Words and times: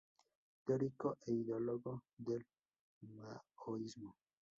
Teórico 0.65 1.09
e 1.27 1.29
ideólogo 1.41 1.91
del 2.17 2.43
maoísmo. 3.01 4.15